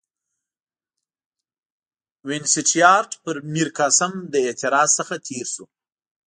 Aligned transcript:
وینسیټیارټ 2.27 3.11
پر 3.23 3.35
میرقاسم 3.53 4.11
له 4.31 4.39
اعتراض 4.47 4.89
څخه 4.99 5.15
تېر 5.27 5.45
شو. 5.53 5.65